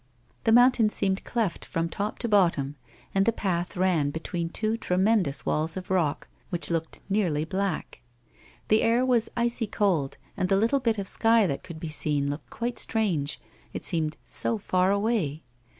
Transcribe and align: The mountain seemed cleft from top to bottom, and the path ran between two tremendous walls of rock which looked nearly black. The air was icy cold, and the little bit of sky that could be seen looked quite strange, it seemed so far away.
The 0.45 0.51
mountain 0.51 0.89
seemed 0.89 1.23
cleft 1.23 1.63
from 1.63 1.87
top 1.87 2.17
to 2.19 2.27
bottom, 2.27 2.75
and 3.13 3.23
the 3.27 3.31
path 3.31 3.77
ran 3.77 4.09
between 4.09 4.49
two 4.49 4.75
tremendous 4.75 5.45
walls 5.45 5.77
of 5.77 5.91
rock 5.91 6.27
which 6.49 6.71
looked 6.71 7.01
nearly 7.07 7.45
black. 7.45 8.01
The 8.69 8.81
air 8.81 9.05
was 9.05 9.29
icy 9.37 9.67
cold, 9.67 10.17
and 10.35 10.49
the 10.49 10.57
little 10.57 10.79
bit 10.79 10.97
of 10.97 11.07
sky 11.07 11.45
that 11.45 11.61
could 11.61 11.79
be 11.79 11.89
seen 11.89 12.31
looked 12.31 12.49
quite 12.49 12.79
strange, 12.79 13.39
it 13.73 13.83
seemed 13.83 14.17
so 14.23 14.57
far 14.57 14.91
away. 14.91 15.43